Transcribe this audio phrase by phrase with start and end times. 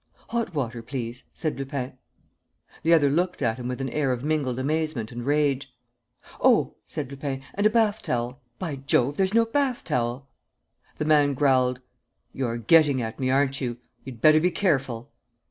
[0.29, 1.93] "Hot water, please," said Lupin.
[2.81, 5.71] The other looked at him with an air of mingled amazement and rage.
[6.39, 8.41] "Oh," said Lupin, "and a bath towel!
[8.57, 10.27] By Jove, there's no bath towel!"
[10.97, 11.81] The man growled:
[12.33, 13.77] "You're getting at me, aren't you?
[14.03, 15.11] You'd better be careful!"